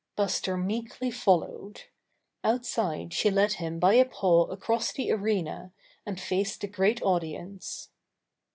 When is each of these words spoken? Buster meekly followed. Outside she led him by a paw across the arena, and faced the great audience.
Buster 0.15 0.57
meekly 0.57 1.11
followed. 1.11 1.83
Outside 2.43 3.13
she 3.13 3.29
led 3.29 3.51
him 3.53 3.77
by 3.79 3.93
a 3.93 4.03
paw 4.05 4.45
across 4.47 4.91
the 4.91 5.11
arena, 5.11 5.73
and 6.07 6.19
faced 6.19 6.61
the 6.61 6.67
great 6.67 7.03
audience. 7.03 7.91